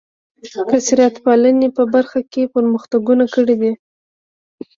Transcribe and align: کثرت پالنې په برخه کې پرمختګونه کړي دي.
کثرت 0.69 1.13
پالنې 1.23 1.69
په 1.77 1.83
برخه 1.93 2.19
کې 2.31 2.51
پرمختګونه 2.55 3.25
کړي 3.35 3.55
دي. 3.61 3.71